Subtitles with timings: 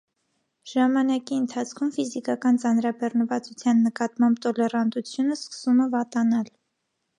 [0.69, 6.53] Ժամանակի ընթացքում ֆիզիկական ծանրաբեռնվածության նկատմամբ տոլեռանտությունը սկսումը վատանալ։